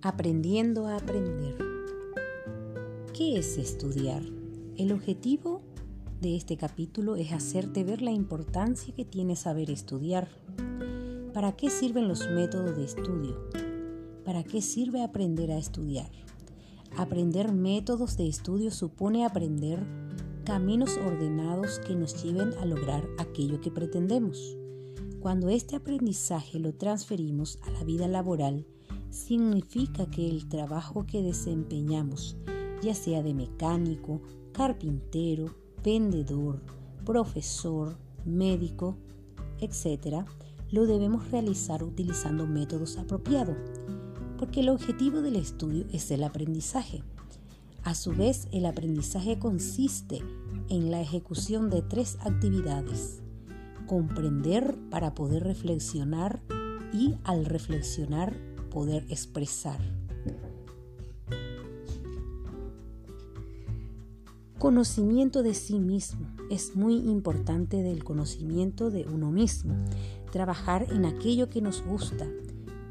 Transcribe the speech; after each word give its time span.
Aprendiendo 0.00 0.86
a 0.86 0.94
aprender. 0.94 1.58
¿Qué 3.12 3.36
es 3.36 3.58
estudiar? 3.58 4.22
El 4.76 4.92
objetivo 4.92 5.60
de 6.20 6.36
este 6.36 6.56
capítulo 6.56 7.16
es 7.16 7.32
hacerte 7.32 7.82
ver 7.82 8.00
la 8.00 8.12
importancia 8.12 8.94
que 8.94 9.04
tiene 9.04 9.34
saber 9.34 9.72
estudiar. 9.72 10.28
¿Para 11.34 11.56
qué 11.56 11.68
sirven 11.68 12.06
los 12.06 12.30
métodos 12.30 12.76
de 12.76 12.84
estudio? 12.84 13.50
¿Para 14.24 14.44
qué 14.44 14.62
sirve 14.62 15.02
aprender 15.02 15.50
a 15.50 15.58
estudiar? 15.58 16.12
Aprender 16.96 17.50
métodos 17.52 18.16
de 18.16 18.28
estudio 18.28 18.70
supone 18.70 19.24
aprender 19.24 19.84
caminos 20.44 20.96
ordenados 20.96 21.80
que 21.80 21.96
nos 21.96 22.22
lleven 22.22 22.52
a 22.60 22.66
lograr 22.66 23.04
aquello 23.18 23.60
que 23.60 23.72
pretendemos. 23.72 24.56
Cuando 25.18 25.48
este 25.48 25.74
aprendizaje 25.74 26.60
lo 26.60 26.72
transferimos 26.72 27.58
a 27.62 27.70
la 27.72 27.82
vida 27.82 28.06
laboral, 28.06 28.64
significa 29.10 30.06
que 30.06 30.28
el 30.28 30.48
trabajo 30.48 31.06
que 31.06 31.22
desempeñamos, 31.22 32.36
ya 32.82 32.94
sea 32.94 33.22
de 33.22 33.34
mecánico, 33.34 34.22
carpintero, 34.52 35.54
vendedor, 35.82 36.62
profesor, 37.04 37.96
médico, 38.24 38.96
etc., 39.60 40.24
lo 40.70 40.86
debemos 40.86 41.30
realizar 41.30 41.82
utilizando 41.82 42.46
métodos 42.46 42.98
apropiados, 42.98 43.56
porque 44.38 44.60
el 44.60 44.68
objetivo 44.68 45.22
del 45.22 45.36
estudio 45.36 45.86
es 45.92 46.10
el 46.10 46.22
aprendizaje. 46.22 47.02
A 47.84 47.94
su 47.94 48.12
vez, 48.12 48.48
el 48.52 48.66
aprendizaje 48.66 49.38
consiste 49.38 50.20
en 50.68 50.90
la 50.90 51.00
ejecución 51.00 51.70
de 51.70 51.80
tres 51.80 52.18
actividades. 52.20 53.22
Comprender 53.86 54.76
para 54.90 55.14
poder 55.14 55.44
reflexionar 55.44 56.42
y 56.92 57.14
al 57.24 57.46
reflexionar 57.46 58.36
poder 58.78 59.04
expresar. 59.08 59.80
Conocimiento 64.56 65.42
de 65.42 65.52
sí 65.52 65.80
mismo. 65.80 66.28
Es 66.48 66.76
muy 66.76 66.94
importante 66.94 67.82
del 67.82 68.04
conocimiento 68.04 68.92
de 68.92 69.04
uno 69.12 69.32
mismo. 69.32 69.74
Trabajar 70.30 70.86
en 70.92 71.06
aquello 71.06 71.50
que 71.50 71.60
nos 71.60 71.82
gusta 71.84 72.28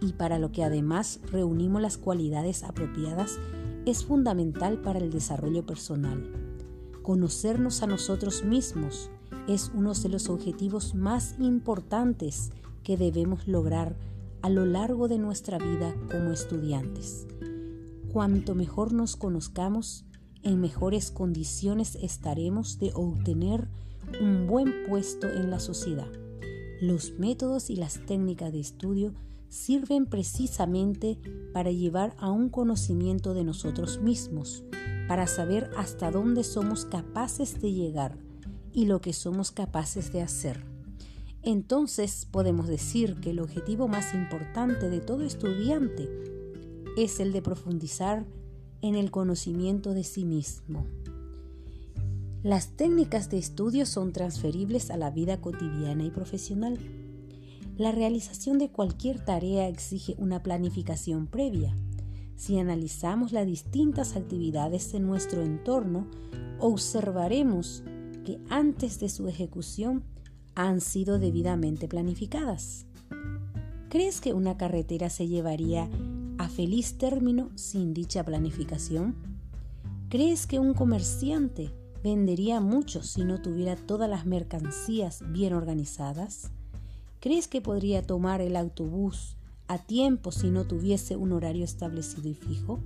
y 0.00 0.14
para 0.14 0.38
lo 0.38 0.52
que 0.52 0.64
además 0.64 1.20
reunimos 1.30 1.82
las 1.82 1.98
cualidades 1.98 2.64
apropiadas 2.64 3.38
es 3.84 4.06
fundamental 4.06 4.80
para 4.80 5.00
el 5.00 5.10
desarrollo 5.10 5.66
personal. 5.66 6.32
Conocernos 7.02 7.82
a 7.82 7.86
nosotros 7.86 8.42
mismos 8.42 9.10
es 9.48 9.70
uno 9.74 9.92
de 9.92 10.08
los 10.08 10.30
objetivos 10.30 10.94
más 10.94 11.34
importantes 11.40 12.52
que 12.82 12.96
debemos 12.96 13.46
lograr 13.46 13.96
a 14.44 14.50
lo 14.50 14.66
largo 14.66 15.08
de 15.08 15.16
nuestra 15.16 15.56
vida 15.56 15.96
como 16.12 16.30
estudiantes. 16.30 17.26
Cuanto 18.12 18.54
mejor 18.54 18.92
nos 18.92 19.16
conozcamos, 19.16 20.04
en 20.42 20.60
mejores 20.60 21.10
condiciones 21.10 21.94
estaremos 21.94 22.78
de 22.78 22.90
obtener 22.92 23.70
un 24.20 24.46
buen 24.46 24.86
puesto 24.86 25.30
en 25.30 25.50
la 25.50 25.60
sociedad. 25.60 26.12
Los 26.82 27.18
métodos 27.18 27.70
y 27.70 27.76
las 27.76 28.04
técnicas 28.04 28.52
de 28.52 28.60
estudio 28.60 29.14
sirven 29.48 30.04
precisamente 30.04 31.18
para 31.54 31.70
llevar 31.70 32.14
a 32.18 32.30
un 32.30 32.50
conocimiento 32.50 33.32
de 33.32 33.44
nosotros 33.44 34.02
mismos, 34.02 34.62
para 35.08 35.26
saber 35.26 35.70
hasta 35.78 36.10
dónde 36.10 36.44
somos 36.44 36.84
capaces 36.84 37.62
de 37.62 37.72
llegar 37.72 38.18
y 38.74 38.84
lo 38.84 39.00
que 39.00 39.14
somos 39.14 39.52
capaces 39.52 40.12
de 40.12 40.20
hacer 40.20 40.73
entonces 41.44 42.26
podemos 42.30 42.66
decir 42.66 43.16
que 43.20 43.30
el 43.30 43.40
objetivo 43.40 43.88
más 43.88 44.14
importante 44.14 44.88
de 44.88 45.00
todo 45.00 45.22
estudiante 45.22 46.08
es 46.96 47.20
el 47.20 47.32
de 47.32 47.42
profundizar 47.42 48.24
en 48.80 48.94
el 48.94 49.10
conocimiento 49.10 49.94
de 49.94 50.04
sí 50.04 50.24
mismo. 50.24 50.86
Las 52.42 52.76
técnicas 52.76 53.30
de 53.30 53.38
estudio 53.38 53.86
son 53.86 54.12
transferibles 54.12 54.90
a 54.90 54.98
la 54.98 55.10
vida 55.10 55.40
cotidiana 55.40 56.04
y 56.04 56.10
profesional. 56.10 56.78
La 57.78 57.90
realización 57.90 58.58
de 58.58 58.70
cualquier 58.70 59.24
tarea 59.24 59.68
exige 59.68 60.14
una 60.18 60.42
planificación 60.42 61.26
previa. 61.26 61.74
Si 62.36 62.58
analizamos 62.58 63.32
las 63.32 63.46
distintas 63.46 64.16
actividades 64.16 64.92
en 64.92 65.06
nuestro 65.06 65.42
entorno, 65.42 66.06
observaremos 66.58 67.82
que 68.24 68.38
antes 68.50 69.00
de 69.00 69.08
su 69.08 69.26
ejecución 69.26 70.04
han 70.54 70.80
sido 70.80 71.18
debidamente 71.18 71.88
planificadas. 71.88 72.86
¿Crees 73.88 74.20
que 74.20 74.32
una 74.32 74.56
carretera 74.56 75.10
se 75.10 75.28
llevaría 75.28 75.88
a 76.38 76.48
feliz 76.48 76.98
término 76.98 77.50
sin 77.54 77.94
dicha 77.94 78.24
planificación? 78.24 79.14
¿Crees 80.08 80.46
que 80.46 80.58
un 80.58 80.74
comerciante 80.74 81.70
vendería 82.02 82.60
mucho 82.60 83.02
si 83.02 83.24
no 83.24 83.40
tuviera 83.40 83.76
todas 83.76 84.10
las 84.10 84.26
mercancías 84.26 85.22
bien 85.28 85.54
organizadas? 85.54 86.50
¿Crees 87.20 87.48
que 87.48 87.60
podría 87.60 88.02
tomar 88.02 88.40
el 88.40 88.56
autobús 88.56 89.36
a 89.68 89.78
tiempo 89.78 90.30
si 90.30 90.50
no 90.50 90.64
tuviese 90.64 91.16
un 91.16 91.32
horario 91.32 91.64
establecido 91.64 92.28
y 92.28 92.34
fijo? 92.34 92.80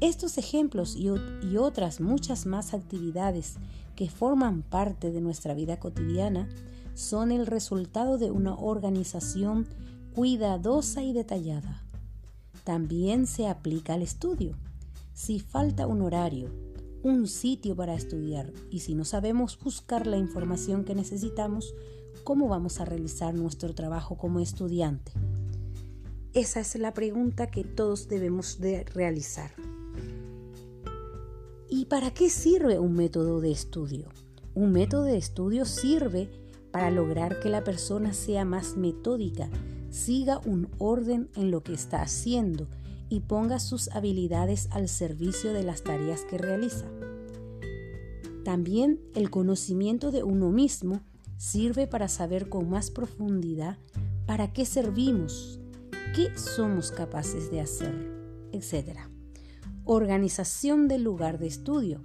Estos 0.00 0.38
ejemplos 0.38 0.96
y, 0.96 1.08
otras 1.56 2.00
muchas 2.00 2.46
más 2.46 2.74
actividades 2.74 3.54
que 3.96 4.10
forman 4.10 4.62
parte 4.62 5.10
de 5.12 5.20
nuestra 5.20 5.54
vida 5.54 5.78
cotidiana 5.78 6.48
son 6.94 7.32
el 7.32 7.46
resultado 7.46 8.18
de 8.18 8.30
una 8.30 8.54
organización 8.54 9.66
cuidadosa 10.14 11.02
y 11.02 11.12
detallada. 11.12 11.82
También 12.64 13.26
se 13.26 13.46
aplica 13.46 13.94
al 13.94 14.02
estudio. 14.02 14.56
Si 15.12 15.38
falta 15.38 15.86
un 15.86 16.02
horario, 16.02 16.50
un 17.02 17.28
sitio 17.28 17.76
para 17.76 17.94
estudiar 17.94 18.52
y 18.70 18.80
si 18.80 18.94
no 18.94 19.04
sabemos 19.04 19.58
buscar 19.62 20.06
la 20.06 20.16
información 20.16 20.84
que 20.84 20.94
necesitamos, 20.94 21.74
¿cómo 22.24 22.48
vamos 22.48 22.80
a 22.80 22.84
realizar 22.84 23.34
nuestro 23.34 23.74
trabajo 23.74 24.16
como 24.16 24.40
estudiante? 24.40 25.12
Esa 26.32 26.60
es 26.60 26.74
la 26.76 26.94
pregunta 26.94 27.46
que 27.46 27.62
todos 27.62 28.08
debemos 28.08 28.58
de 28.58 28.84
realizar. 28.84 29.52
¿Y 31.76 31.86
para 31.86 32.12
qué 32.12 32.30
sirve 32.30 32.78
un 32.78 32.94
método 32.94 33.40
de 33.40 33.50
estudio? 33.50 34.08
Un 34.54 34.70
método 34.70 35.02
de 35.02 35.16
estudio 35.16 35.64
sirve 35.64 36.30
para 36.70 36.88
lograr 36.92 37.40
que 37.40 37.48
la 37.48 37.64
persona 37.64 38.12
sea 38.12 38.44
más 38.44 38.76
metódica, 38.76 39.50
siga 39.90 40.40
un 40.46 40.68
orden 40.78 41.30
en 41.34 41.50
lo 41.50 41.64
que 41.64 41.72
está 41.72 42.00
haciendo 42.00 42.68
y 43.08 43.22
ponga 43.22 43.58
sus 43.58 43.88
habilidades 43.88 44.68
al 44.70 44.88
servicio 44.88 45.52
de 45.52 45.64
las 45.64 45.82
tareas 45.82 46.20
que 46.30 46.38
realiza. 46.38 46.86
También 48.44 49.00
el 49.16 49.28
conocimiento 49.30 50.12
de 50.12 50.22
uno 50.22 50.52
mismo 50.52 51.00
sirve 51.38 51.88
para 51.88 52.06
saber 52.06 52.48
con 52.48 52.70
más 52.70 52.92
profundidad 52.92 53.78
para 54.26 54.52
qué 54.52 54.64
servimos, 54.64 55.58
qué 56.14 56.38
somos 56.38 56.92
capaces 56.92 57.50
de 57.50 57.62
hacer, 57.62 58.12
etc. 58.52 59.13
Organización 59.86 60.88
del 60.88 61.02
lugar 61.02 61.38
de 61.38 61.46
estudio. 61.46 62.00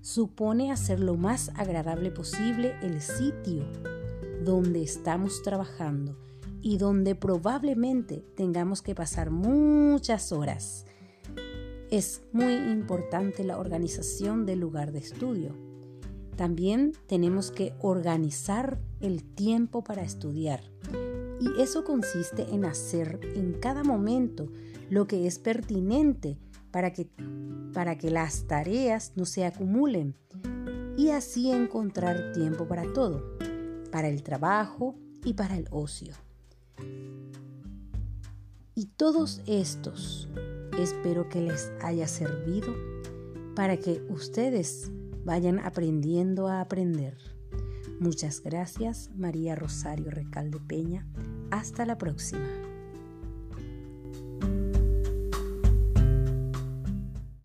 Supone 0.00 0.72
hacer 0.72 1.00
lo 1.00 1.16
más 1.16 1.50
agradable 1.54 2.10
posible 2.10 2.76
el 2.80 3.02
sitio 3.02 3.66
donde 4.42 4.82
estamos 4.82 5.42
trabajando 5.42 6.16
y 6.62 6.78
donde 6.78 7.14
probablemente 7.14 8.24
tengamos 8.34 8.80
que 8.80 8.94
pasar 8.94 9.30
muchas 9.30 10.32
horas. 10.32 10.86
Es 11.90 12.22
muy 12.32 12.54
importante 12.54 13.44
la 13.44 13.58
organización 13.58 14.46
del 14.46 14.60
lugar 14.60 14.90
de 14.90 15.00
estudio. 15.00 15.54
También 16.36 16.92
tenemos 17.06 17.50
que 17.50 17.74
organizar 17.80 18.78
el 19.00 19.24
tiempo 19.24 19.84
para 19.84 20.02
estudiar. 20.02 20.62
Y 21.38 21.60
eso 21.60 21.84
consiste 21.84 22.46
en 22.54 22.64
hacer 22.64 23.20
en 23.34 23.52
cada 23.52 23.84
momento 23.84 24.48
lo 24.88 25.06
que 25.06 25.26
es 25.26 25.38
pertinente 25.38 26.38
para 26.74 26.92
que, 26.92 27.06
para 27.72 27.96
que 27.96 28.10
las 28.10 28.48
tareas 28.48 29.12
no 29.14 29.26
se 29.26 29.44
acumulen 29.44 30.16
y 30.96 31.10
así 31.10 31.52
encontrar 31.52 32.32
tiempo 32.32 32.66
para 32.66 32.92
todo, 32.92 33.38
para 33.92 34.08
el 34.08 34.24
trabajo 34.24 34.96
y 35.24 35.34
para 35.34 35.56
el 35.56 35.68
ocio. 35.70 36.14
Y 38.74 38.86
todos 38.96 39.40
estos 39.46 40.28
espero 40.76 41.28
que 41.28 41.42
les 41.42 41.70
haya 41.80 42.08
servido 42.08 42.74
para 43.54 43.76
que 43.76 44.04
ustedes 44.08 44.90
vayan 45.24 45.60
aprendiendo 45.60 46.48
a 46.48 46.60
aprender. 46.60 47.16
Muchas 48.00 48.42
gracias, 48.42 49.12
María 49.14 49.54
Rosario 49.54 50.10
Recalde 50.10 50.58
Peña. 50.58 51.06
Hasta 51.52 51.86
la 51.86 51.98
próxima. 51.98 52.73